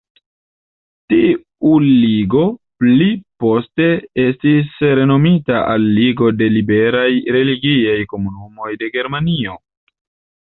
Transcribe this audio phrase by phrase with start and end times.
[1.13, 2.45] Tiu ligo
[2.83, 3.09] pli
[3.45, 3.89] poste
[4.23, 9.55] estis renomita al "Ligo de Liberaj Religiaj Komunumoj de Germanio".